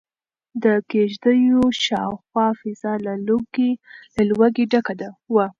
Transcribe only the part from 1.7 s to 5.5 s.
شاوخوا فضا له لوګي ډکه وه.